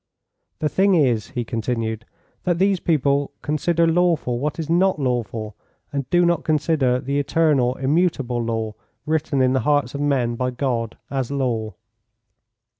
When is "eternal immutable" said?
7.19-8.41